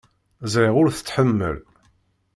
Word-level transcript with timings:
Ẓriɣ 0.53 0.75
ur 0.81 0.87
t-tḥemmel. 0.91 1.57